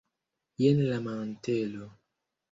jen 0.61 0.79
la 0.89 0.97
mantelo! 1.07 1.85